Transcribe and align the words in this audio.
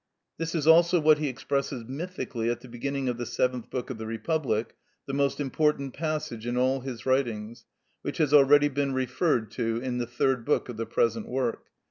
This 0.39 0.55
is 0.55 0.65
also 0.65 0.99
what 0.99 1.19
he 1.19 1.27
expresses 1.27 1.85
mythically 1.87 2.49
at 2.49 2.61
the 2.61 2.67
beginning 2.67 3.07
of 3.07 3.19
the 3.19 3.25
seventh 3.27 3.69
book 3.69 3.91
of 3.91 3.99
the 3.99 4.07
Republic, 4.07 4.73
the 5.05 5.13
most 5.13 5.39
important 5.39 5.93
passage 5.93 6.47
in 6.47 6.57
all 6.57 6.79
his 6.79 7.05
writings, 7.05 7.65
which 8.01 8.17
has 8.17 8.33
already 8.33 8.67
been 8.67 8.95
referred 8.95 9.51
to 9.51 9.77
in 9.77 9.99
the 9.99 10.07
third 10.07 10.43
book 10.43 10.69
of 10.69 10.77
the 10.77 10.87
present 10.87 11.27
work. 11.27 11.67